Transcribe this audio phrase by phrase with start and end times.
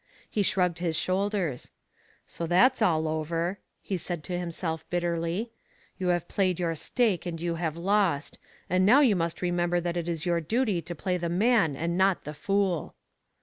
[0.27, 1.69] He shrugged his shoulders."
[2.25, 5.51] So that's all over," he said to himself bitterly;"
[5.99, 9.97] you have played your stake and you have lost, and now you must remember that
[9.97, 12.95] it is your duty to play the man and not the fool.